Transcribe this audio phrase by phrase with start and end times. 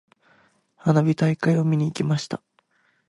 [0.77, 2.41] 花火大会を見に行きました。